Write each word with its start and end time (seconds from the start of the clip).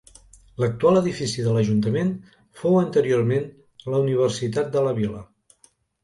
L'actual 0.61 0.99
edifici 0.99 1.43
de 1.47 1.51
l'ajuntament 1.57 2.09
fou 2.61 2.77
anteriorment 2.79 3.45
la 3.95 3.99
Universitat 4.05 4.71
de 4.77 4.83
la 4.87 4.95
Vila. 5.01 5.21